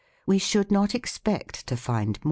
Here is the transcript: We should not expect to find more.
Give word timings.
We 0.25 0.39
should 0.39 0.71
not 0.71 0.95
expect 0.95 1.67
to 1.67 1.77
find 1.77 2.15
more. 2.17 2.19